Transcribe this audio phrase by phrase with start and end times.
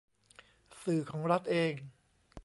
[0.83, 1.73] สื่อของรัฐเอง